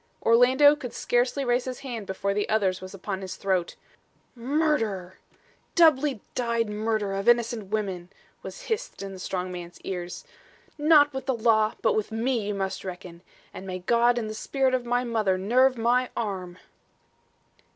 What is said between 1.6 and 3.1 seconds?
his hand before the other's was